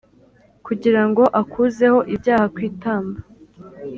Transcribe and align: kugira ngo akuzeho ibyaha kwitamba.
kugira 0.65 1.01
ngo 1.09 1.23
akuzeho 1.41 1.99
ibyaha 2.15 2.45
kwitamba. 2.55 3.17